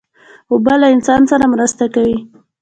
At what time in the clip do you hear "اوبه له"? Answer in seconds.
0.53-0.87